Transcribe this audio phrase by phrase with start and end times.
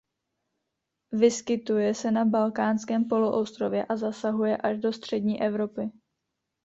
[1.11, 5.91] Vyskytuje se na Balkánském poloostrově a zasahuje až do střední Evropy.